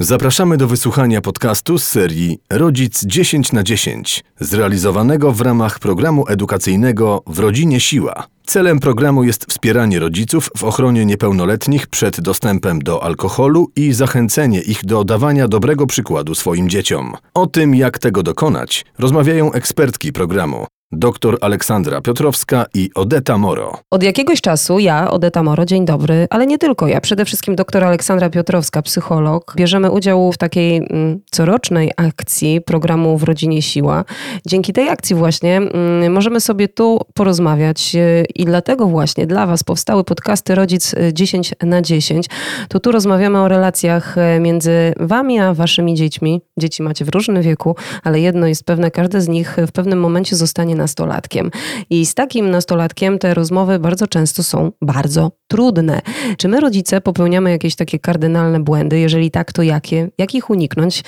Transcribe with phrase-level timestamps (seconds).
[0.00, 7.22] Zapraszamy do wysłuchania podcastu z serii Rodzic 10 na 10, zrealizowanego w ramach programu edukacyjnego
[7.26, 8.26] W Rodzinie Siła.
[8.46, 14.84] Celem programu jest wspieranie rodziców w ochronie niepełnoletnich przed dostępem do alkoholu i zachęcenie ich
[14.84, 17.14] do dawania dobrego przykładu swoim dzieciom.
[17.34, 23.78] O tym, jak tego dokonać, rozmawiają ekspertki programu dr Aleksandra Piotrowska i Odeta Moro.
[23.90, 27.84] Od jakiegoś czasu ja, Odeta Moro, dzień dobry, ale nie tylko ja, przede wszystkim dr
[27.84, 34.04] Aleksandra Piotrowska, psycholog, bierzemy udział w takiej mm, corocznej akcji programu W Rodzinie Siła.
[34.46, 39.64] Dzięki tej akcji właśnie mm, możemy sobie tu porozmawiać y, i dlatego właśnie dla Was
[39.64, 42.26] powstały podcasty Rodzic 10 na 10.
[42.68, 46.42] To tu rozmawiamy o relacjach y, między Wami a Waszymi dziećmi.
[46.56, 50.36] Dzieci macie w różnym wieku, ale jedno jest pewne, każde z nich w pewnym momencie
[50.36, 51.50] zostanie nastolatkiem.
[51.90, 56.00] I z takim nastolatkiem te rozmowy bardzo często są bardzo trudne.
[56.38, 58.98] Czy my, rodzice, popełniamy jakieś takie kardynalne błędy?
[58.98, 60.08] Jeżeli tak, to jakie?
[60.18, 61.02] Jak ich uniknąć?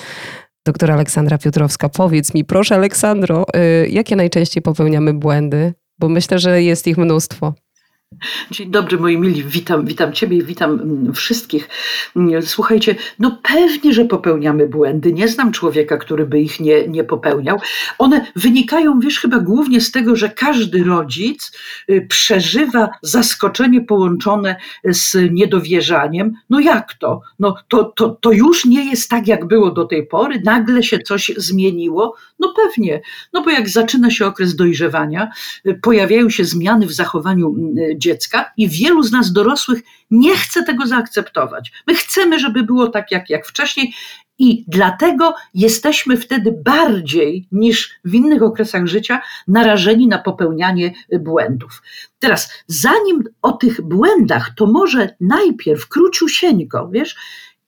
[0.65, 5.73] Doktor Aleksandra Piotrowska, powiedz mi, proszę Aleksandro, y, jakie najczęściej popełniamy błędy?
[5.99, 7.53] Bo myślę, że jest ich mnóstwo.
[8.51, 11.69] Dzień dobry moi mili, witam, witam Ciebie i witam mm, wszystkich.
[12.15, 15.13] Mm, słuchajcie, no pewnie, że popełniamy błędy.
[15.13, 17.59] Nie znam człowieka, który by ich nie, nie popełniał.
[17.97, 21.51] One wynikają, wiesz, chyba głównie z tego, że każdy rodzic
[21.89, 26.33] y, przeżywa zaskoczenie połączone z niedowierzaniem.
[26.49, 27.21] No jak to?
[27.39, 30.99] No to, to, to już nie jest tak, jak było do tej pory, nagle się
[30.99, 32.15] coś zmieniło.
[32.41, 33.01] No pewnie,
[33.33, 35.29] no bo jak zaczyna się okres dojrzewania,
[35.67, 40.63] y, pojawiają się zmiany w zachowaniu y, dziecka i wielu z nas dorosłych nie chce
[40.63, 41.71] tego zaakceptować.
[41.87, 43.93] My chcemy, żeby było tak jak, jak wcześniej
[44.39, 51.81] i dlatego jesteśmy wtedy bardziej niż w innych okresach życia narażeni na popełnianie błędów.
[52.19, 57.15] Teraz, zanim o tych błędach, to może najpierw króciusieńko, wiesz,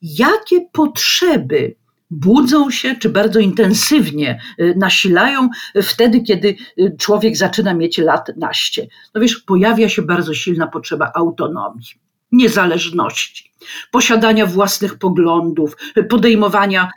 [0.02, 1.74] jakie potrzeby
[2.14, 5.48] budzą się, czy bardzo intensywnie y, nasilają
[5.82, 8.86] wtedy, kiedy y, człowiek zaczyna mieć lat naście.
[9.14, 11.86] No wiesz, pojawia się bardzo silna potrzeba autonomii,
[12.32, 13.52] niezależności,
[13.90, 15.76] posiadania własnych poglądów,
[16.10, 16.90] podejmowania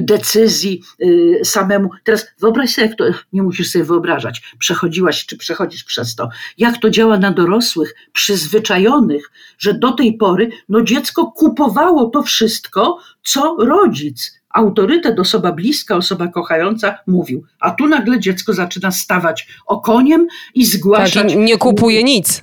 [0.00, 1.90] decyzji y, samemu.
[2.04, 6.78] Teraz wyobraź sobie, jak to, nie musisz sobie wyobrażać, przechodziłaś czy przechodzisz przez to, jak
[6.78, 13.56] to działa na dorosłych, przyzwyczajonych, że do tej pory no dziecko kupowało to wszystko, co
[13.58, 17.44] rodzic autorytet, osoba bliska, osoba kochająca mówił.
[17.60, 21.32] A tu nagle dziecko zaczyna stawać okoniem i zgłaszać.
[21.32, 22.40] Tak, nie kupuje nic.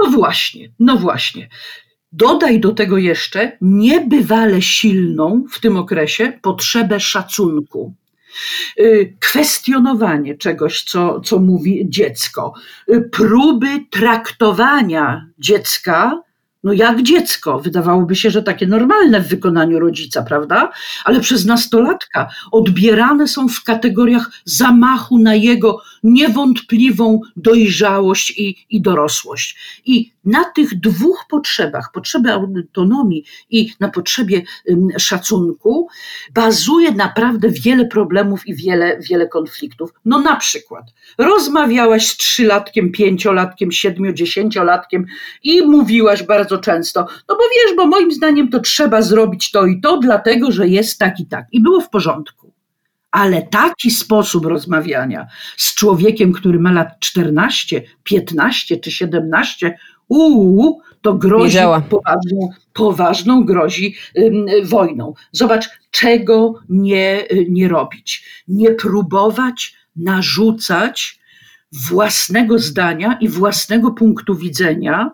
[0.00, 1.48] No właśnie, no właśnie.
[2.12, 7.94] Dodaj do tego jeszcze niebywale silną w tym okresie potrzebę szacunku.
[8.80, 12.52] Y, kwestionowanie czegoś, co, co mówi dziecko,
[12.90, 16.22] y, próby traktowania dziecka
[16.64, 17.60] no jak dziecko.
[17.60, 20.70] Wydawałoby się, że takie normalne w wykonaniu rodzica, prawda?
[21.04, 29.80] Ale przez nastolatka odbierane są w kategoriach zamachu na jego niewątpliwą dojrzałość i, i dorosłość.
[29.84, 34.42] I na tych dwóch potrzebach, potrzeby autonomii i na potrzebie
[34.98, 35.88] szacunku,
[36.34, 39.90] bazuje naprawdę wiele problemów i wiele, wiele konfliktów.
[40.04, 40.84] No na przykład,
[41.18, 45.06] rozmawiałaś z trzylatkiem, pięciolatkiem, siedmiu, dziesięciolatkiem
[45.42, 49.80] i mówiłaś bardzo często, no bo wiesz, bo moim zdaniem to trzeba zrobić to i
[49.80, 51.46] to, dlatego że jest tak i tak.
[51.52, 52.52] I było w porządku.
[53.10, 55.26] Ale taki sposób rozmawiania
[55.56, 59.78] z człowiekiem, który ma lat 14, 15 czy 17,
[60.08, 61.58] uuu, to grozi
[61.88, 63.94] poważną, poważną grozi
[64.64, 65.14] wojną.
[65.32, 68.24] Zobacz, czego nie, nie robić.
[68.48, 71.20] Nie próbować narzucać
[71.72, 75.10] własnego zdania i własnego punktu widzenia,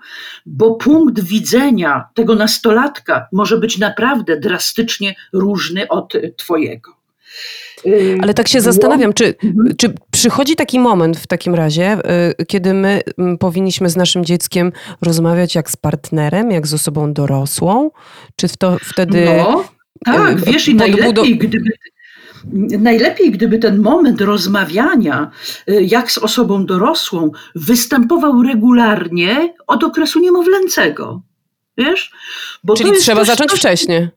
[0.47, 7.03] bo punkt widzenia tego nastolatka może być naprawdę drastycznie różny od Twojego.
[8.23, 9.77] Ale tak się zastanawiam, czy, mhm.
[9.77, 11.99] czy przychodzi taki moment w takim razie,
[12.41, 13.01] y, kiedy my
[13.41, 14.73] powinniśmy z naszym dzieckiem
[15.03, 17.91] rozmawiać jak z partnerem, jak z osobą dorosłą?
[18.37, 19.27] Czy to wtedy.
[19.27, 19.65] No,
[20.05, 21.71] tak, y, wiesz, i najlepiej, gdyby
[22.79, 25.31] najlepiej, gdyby ten moment rozmawiania
[25.69, 31.23] y, jak z osobą dorosłą występował regularnie od okresu niemowlęcego.
[31.79, 32.13] Wiesz?
[32.65, 33.61] Bo Czyli trzeba coś, zacząć coś...
[33.61, 34.09] wcześniej.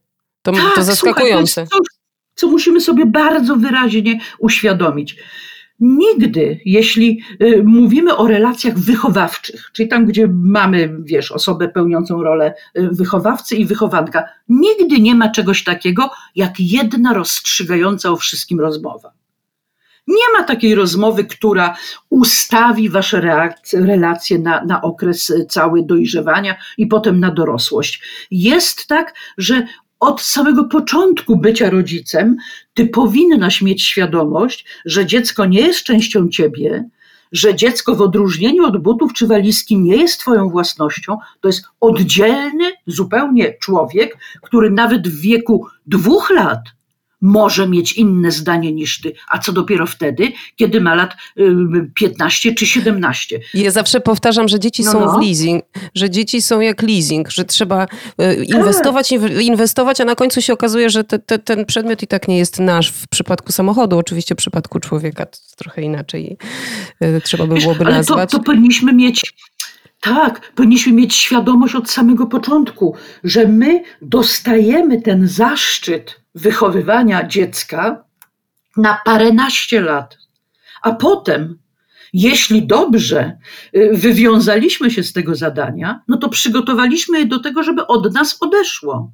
[0.41, 1.53] To, tak, to zaskakujące.
[1.53, 1.94] Słuchaj, to coś,
[2.35, 5.17] co musimy sobie bardzo wyraźnie uświadomić.
[5.79, 12.53] Nigdy, jeśli y, mówimy o relacjach wychowawczych, czyli tam, gdzie mamy, wiesz, osobę pełniącą rolę
[12.77, 19.11] y, wychowawcy i wychowanka, nigdy nie ma czegoś takiego jak jedna rozstrzygająca o wszystkim rozmowa.
[20.07, 21.75] Nie ma takiej rozmowy, która
[22.09, 28.01] ustawi wasze relacje na, na okres cały dojrzewania i potem na dorosłość.
[28.31, 29.67] Jest tak, że
[29.99, 32.37] od samego początku bycia rodzicem,
[32.73, 36.89] ty powinnaś mieć świadomość, że dziecko nie jest częścią ciebie,
[37.31, 42.71] że dziecko w odróżnieniu od butów czy walizki nie jest twoją własnością, to jest oddzielny
[42.87, 46.61] zupełnie człowiek, który nawet w wieku dwóch lat
[47.25, 51.13] może mieć inne zdanie niż ty, a co dopiero wtedy, kiedy ma lat
[51.95, 53.39] 15 czy 17.
[53.53, 55.17] Ja zawsze powtarzam, że dzieci No, są no.
[55.17, 55.63] w leasing,
[55.95, 57.87] że dzieci są jak leasing, że trzeba
[58.17, 62.07] e, inwestować, inw- inwestować, a na końcu się okazuje, że te, te, ten przedmiot i
[62.07, 62.91] tak nie jest nasz.
[62.91, 66.37] W przypadku samochodu, oczywiście w przypadku człowieka to trochę inaczej
[66.99, 68.31] e, trzeba by byłoby Ale to, nazwać.
[68.31, 69.33] to powinniśmy mieć,
[70.05, 78.03] tak, powinniśmy mieć świadomość od samego początku, że my dostajemy ten zaszczyt wychowywania dziecka
[78.77, 80.17] na paręnaście lat.
[80.81, 81.59] A potem,
[82.13, 83.37] jeśli dobrze
[83.75, 88.37] y, wywiązaliśmy się z tego zadania, no to przygotowaliśmy je do tego, żeby od nas
[88.41, 89.11] odeszło.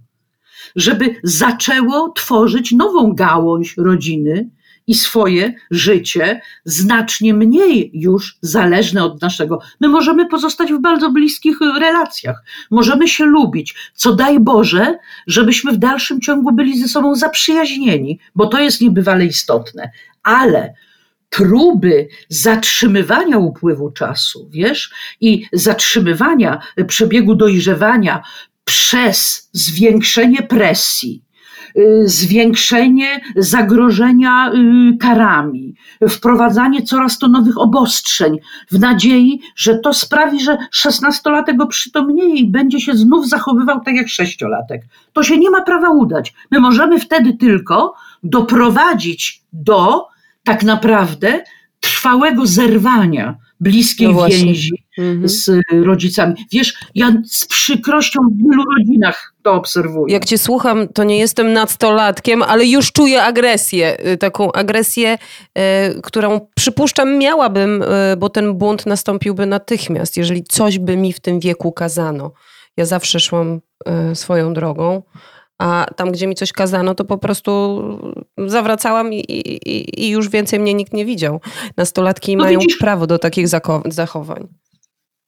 [0.75, 4.49] Żeby zaczęło tworzyć nową gałąź rodziny
[4.87, 9.59] i swoje życie znacznie mniej już zależne od naszego.
[9.79, 14.97] My możemy pozostać w bardzo bliskich y, relacjach, możemy się lubić, co daj Boże,
[15.27, 19.91] żebyśmy w dalszym ciągu byli ze sobą zaprzyjaźnieni, bo to jest niebywale istotne.
[20.23, 20.73] Ale
[21.29, 24.91] próby zatrzymywania upływu czasu, wiesz,
[25.21, 28.23] i zatrzymywania przebiegu dojrzewania
[28.65, 31.30] przez zwiększenie presji, y,
[32.03, 35.75] zwiększenie zagrożenia y, karami,
[36.09, 38.37] wprowadzanie coraz to nowych obostrzeń,
[38.71, 44.09] w nadziei, że to sprawi, że szesnastolatek oprzytomnieje i będzie się znów zachowywał tak jak
[44.09, 44.81] sześciolatek.
[45.13, 46.33] To się nie ma prawa udać.
[46.51, 50.05] My możemy wtedy tylko doprowadzić do
[50.43, 51.43] tak naprawdę
[51.79, 55.29] trwałego zerwania bliskiej No więzi Mhm.
[55.29, 56.33] z rodzicami.
[56.51, 60.13] Wiesz, ja z przykrością w wielu rodzinach to obserwuję.
[60.13, 64.07] Jak cię słucham, to nie jestem nastolatkiem, ale już czuję agresję.
[64.07, 65.17] y, Taką agresję,
[65.97, 71.19] y, którą przypuszczam miałabym, y, bo ten bunt nastąpiłby natychmiast, jeżeli coś by mi w
[71.19, 72.31] tym wieku kazano.
[72.77, 73.61] Ja zawsze szłam
[74.13, 75.03] swoją drogą,
[75.59, 77.81] a tam, gdzie mi coś kazano, to po prostu
[78.47, 81.41] zawracałam i, i, i już więcej mnie nikt nie widział.
[81.77, 83.47] Nastolatki No mają widzisz- prawo do takich
[83.85, 84.47] zachowań.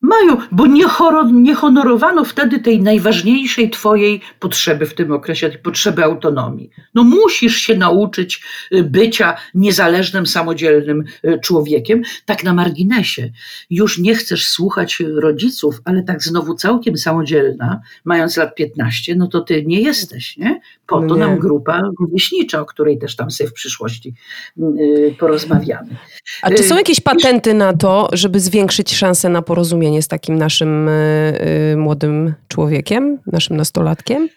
[0.04, 0.86] Mają, bo nie,
[1.34, 6.70] nie honorowano wtedy tej najważniejszej twojej potrzeby w tym okresie, tej potrzeby autonomii.
[6.94, 12.02] No musisz się nauczyć y, bycia niezależnym, samodzielnym y, człowiekiem.
[12.26, 13.32] Tak na marginesie.
[13.70, 19.42] Już nie chcesz słuchać rodziców, ale tak znowu całkiem samodzielna, mając lat 15, no to
[19.42, 20.60] ty nie jesteś, nie?
[20.88, 21.20] Po No to nie.
[21.20, 24.14] nam grupa rówieśnicza, o której też tam sobie w przyszłości
[24.60, 25.96] y, porozmawiamy.
[26.42, 30.88] A czy są jakieś patenty na to, żeby zwiększyć szanse na porozumienie z takim naszym
[30.88, 34.30] y, y, młodym człowiekiem, naszym nastolatkiem?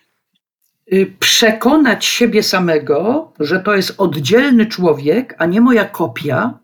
[0.92, 6.58] y, przekonać siebie samego, że to jest oddzielny człowiek, a nie moja kopia,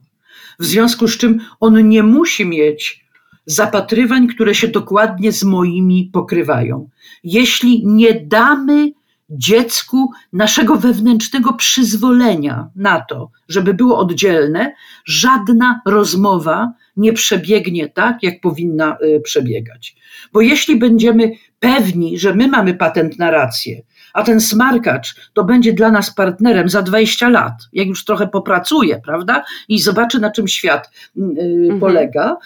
[0.58, 3.04] w związku z czym on nie musi mieć
[3.46, 6.88] zapatrywań, które się dokładnie z moimi pokrywają.
[7.24, 8.92] Jeśli nie damy
[9.30, 14.74] dziecku naszego wewnętrznego przyzwolenia na to, żeby było oddzielne,
[15.04, 19.96] żadna rozmowa nie przebiegnie tak, jak powinna y, przebiegać.
[20.32, 23.82] Bo jeśli będziemy pewni, że my mamy patent na rację,
[24.14, 29.00] a ten smarkacz to będzie dla nas partnerem za 20 lat, jak już trochę popracuje,
[29.04, 31.80] prawda, i zobaczy, na czym świat y, Mhm.
[31.80, 32.36] polega,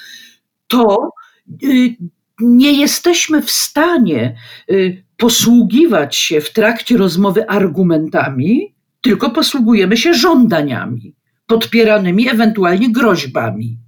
[0.66, 1.10] to
[1.64, 1.96] y,
[2.40, 4.36] nie jesteśmy w stanie
[4.70, 11.14] y, posługiwać się w trakcie rozmowy argumentami, tylko posługujemy się żądaniami,
[11.46, 13.78] podpieranymi ewentualnie groźbami.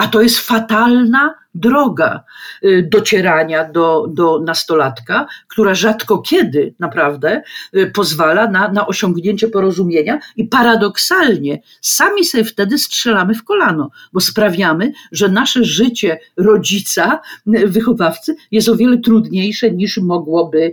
[0.00, 2.24] A to jest fatalna droga
[2.64, 7.42] y, docierania do, do nastolatka, która rzadko kiedy naprawdę
[7.76, 14.20] y, pozwala na, na osiągnięcie porozumienia i paradoksalnie sami sobie wtedy strzelamy w kolano, bo
[14.20, 17.20] sprawiamy, że nasze życie rodzica,
[17.54, 20.72] y, wychowawcy jest o wiele trudniejsze niż mogłoby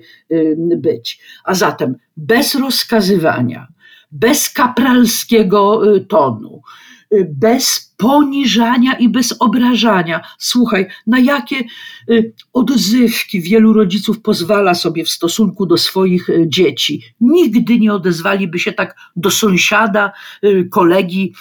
[0.78, 1.20] być.
[1.44, 3.68] A zatem bez rozkazywania,
[4.12, 6.62] bez kapralskiego tonu,
[7.28, 10.22] bez poniżania i bez obrażania.
[10.38, 11.56] Słuchaj, na jakie
[12.10, 17.04] y, odzywki wielu rodziców pozwala sobie w stosunku do swoich y, dzieci.
[17.22, 20.12] Nigdy nie odezwaliby się tak do sąsiada,
[20.44, 21.34] y, kolegi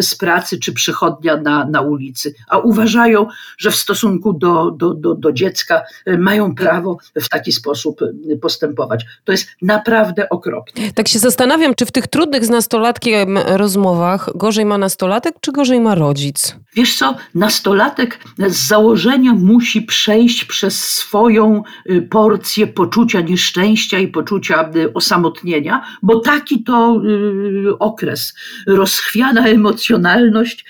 [0.00, 3.26] z pracy czy przychodnia na, na ulicy, a uważają,
[3.58, 5.82] że w stosunku do, do, do, do dziecka
[6.18, 8.00] mają prawo w taki sposób
[8.42, 9.04] postępować.
[9.24, 10.92] To jest naprawdę okropne.
[10.94, 15.80] Tak się zastanawiam, czy w tych trudnych z nastolatkiem rozmowach gorzej ma nastolatek, czy gorzej
[15.84, 16.56] ma rodzic?
[16.74, 24.70] Wiesz co, nastolatek z założenia musi przejść przez swoją y, porcję poczucia nieszczęścia i poczucia
[24.76, 28.34] y, osamotnienia, bo taki to y, okres.
[28.66, 30.64] Rozchwiana emocjonalność,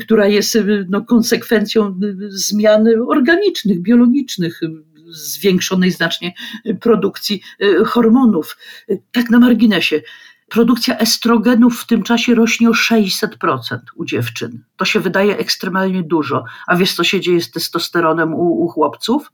[0.00, 0.58] która jest
[0.88, 4.60] no, konsekwencją zmian organicznych, biologicznych,
[5.08, 6.32] zwiększonej znacznie
[6.80, 7.42] produkcji
[7.84, 8.56] hormonów.
[9.12, 10.02] Tak na marginesie.
[10.48, 14.64] Produkcja estrogenów w tym czasie rośnie o 600% u dziewczyn.
[14.76, 16.44] To się wydaje ekstremalnie dużo.
[16.66, 19.32] A wiesz, co się dzieje z testosteronem u, u chłopców?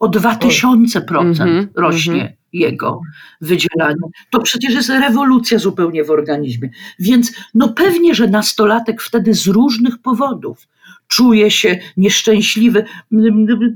[0.00, 2.39] O 2000% mm-hmm, rośnie mm-hmm.
[2.52, 3.00] Jego
[3.40, 4.00] wydzielanie.
[4.30, 6.70] To przecież jest rewolucja zupełnie w organizmie.
[6.98, 10.68] Więc no pewnie, że nastolatek wtedy z różnych powodów
[11.08, 12.84] czuje się nieszczęśliwy.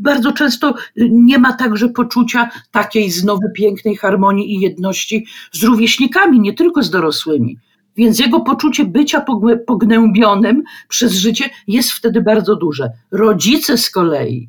[0.00, 6.54] Bardzo często nie ma także poczucia takiej znowu pięknej harmonii i jedności z rówieśnikami, nie
[6.54, 7.58] tylko z dorosłymi.
[7.96, 9.24] Więc jego poczucie bycia
[9.66, 12.90] pognębionym przez życie jest wtedy bardzo duże.
[13.10, 14.48] Rodzice z kolei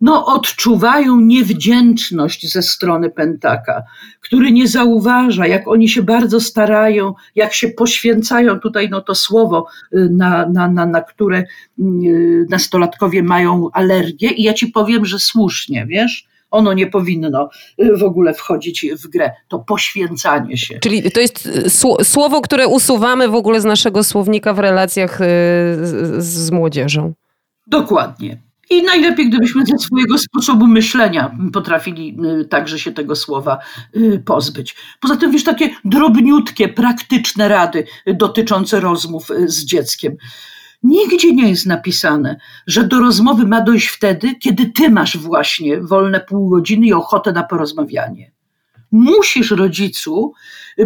[0.00, 3.82] no, odczuwają niewdzięczność ze strony Pentaka,
[4.20, 9.66] który nie zauważa, jak oni się bardzo starają, jak się poświęcają, tutaj no to słowo,
[9.94, 11.44] y, na, na, na, na które
[11.78, 16.30] y, nastolatkowie mają alergię i ja ci powiem, że słusznie, wiesz?
[16.50, 17.48] ono nie powinno
[17.82, 19.30] y, w ogóle wchodzić w grę.
[19.48, 20.78] To poświęcanie się.
[20.78, 21.48] Czyli to jest
[22.02, 27.12] słowo, które usuwamy w ogóle z naszego słownika w relacjach z, z młodzieżą.
[27.66, 28.49] Dokładnie.
[28.70, 33.58] I najlepiej, gdybyśmy ze swojego sposobu myślenia potrafili y, także się tego słowa
[33.96, 34.76] y, pozbyć.
[35.00, 40.16] Poza tym, wiesz, takie drobniutkie, praktyczne rady dotyczące rozmów y, z dzieckiem.
[40.82, 42.36] Nigdzie nie jest napisane,
[42.66, 47.32] że do rozmowy ma dojść wtedy, kiedy ty masz właśnie wolne pół godziny i ochotę
[47.32, 48.32] na porozmawianie
[48.92, 50.32] musisz rodzicu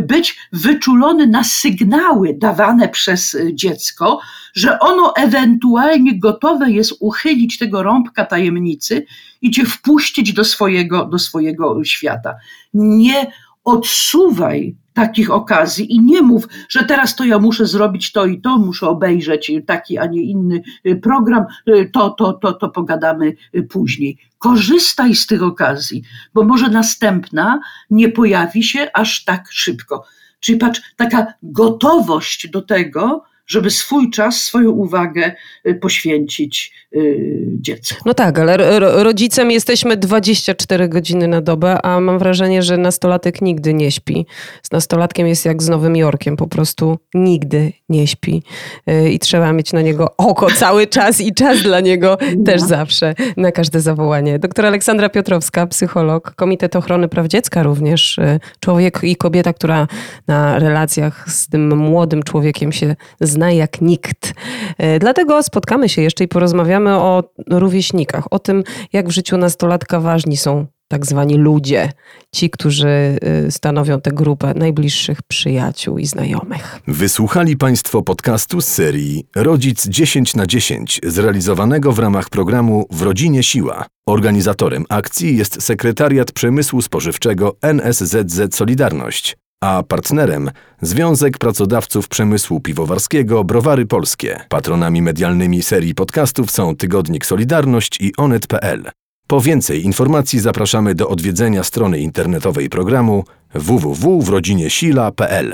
[0.00, 4.20] być wyczulony na sygnały dawane przez dziecko,
[4.54, 9.06] że ono ewentualnie gotowe jest uchylić tego rąbka tajemnicy
[9.42, 12.34] i cię wpuścić do swojego, do swojego świata.
[12.74, 13.32] Nie
[13.64, 18.58] odsuwaj takich okazji i nie mów, że teraz to ja muszę zrobić to i to,
[18.58, 23.62] muszę obejrzeć taki, a nie inny y, program, y, to, to, to, to pogadamy y,
[23.62, 24.18] później.
[24.38, 26.02] Korzystaj z tych okazji,
[26.34, 30.04] bo może następna nie pojawi się aż tak szybko.
[30.40, 35.32] Czyli patrz, taka gotowość do tego, żeby swój czas, swoją uwagę
[35.66, 38.02] y, poświęcić y, dziecku.
[38.06, 38.56] No tak, ale
[39.02, 44.26] rodzicem jesteśmy 24 godziny na dobę, a mam wrażenie, że nastolatek nigdy nie śpi.
[44.62, 48.42] Z nastolatkiem jest jak z Nowym Jorkiem, po prostu nigdy nie śpi.
[48.90, 52.44] Y, I trzeba mieć na niego oko cały czas i czas dla niego no.
[52.44, 54.38] też zawsze, na każde zawołanie.
[54.38, 58.20] Doktor Aleksandra Piotrowska, psycholog, Komitet Ochrony Praw Dziecka również,
[58.60, 59.88] człowiek i kobieta, która
[60.28, 62.96] na relacjach z tym młodym człowiekiem się
[63.34, 64.32] zna jak nikt.
[64.78, 70.00] E, dlatego spotkamy się jeszcze i porozmawiamy o rówieśnikach, o tym, jak w życiu nastolatka
[70.00, 71.92] ważni są tak zwani ludzie,
[72.34, 76.80] ci, którzy y, stanowią tę grupę najbliższych przyjaciół i znajomych.
[76.86, 83.42] Wysłuchali Państwo podcastu z serii Rodzic 10 na 10, zrealizowanego w ramach programu W Rodzinie
[83.42, 83.86] Siła.
[84.06, 90.50] Organizatorem akcji jest Sekretariat Przemysłu Spożywczego NSZZ Solidarność a partnerem
[90.82, 94.40] Związek Pracodawców Przemysłu Piwowarskiego Browary Polskie.
[94.48, 98.90] Patronami medialnymi serii podcastów są Tygodnik Solidarność i Onet.pl.
[99.26, 105.52] Po więcej informacji zapraszamy do odwiedzenia strony internetowej programu www.wrodziniesila.pl.